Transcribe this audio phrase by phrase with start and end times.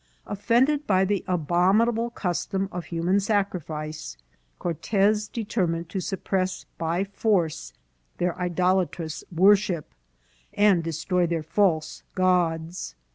[0.25, 4.17] Offended by the abominable custom of human sacri fices,
[4.57, 7.71] Cortez determined to suppress by force
[8.17, 9.93] their idol atrous worship,
[10.55, 12.95] and destroy their false gods.